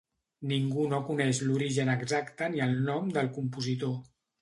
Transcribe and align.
Ningú 0.51 0.85
no 0.93 1.01
coneix 1.09 1.43
l'origen 1.49 1.93
exacte 1.99 2.51
ni 2.57 2.67
el 2.71 2.77
nom 2.91 3.15
del 3.19 3.35
compositor. 3.41 3.99